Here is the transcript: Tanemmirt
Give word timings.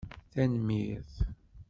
Tanemmirt 0.33 1.11